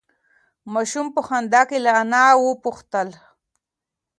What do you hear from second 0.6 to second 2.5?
ماشوم په خندا کې له انا نه